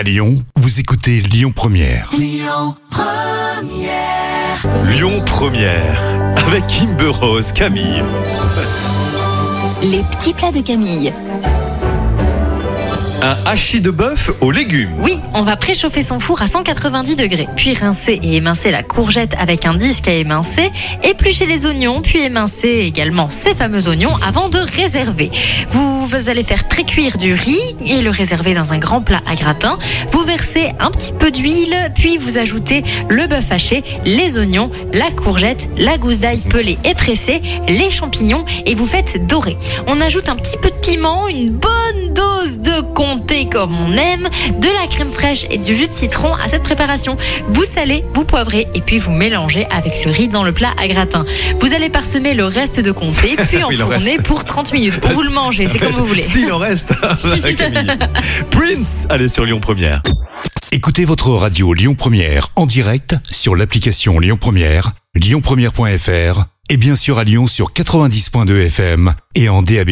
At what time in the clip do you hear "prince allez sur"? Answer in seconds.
58.50-59.44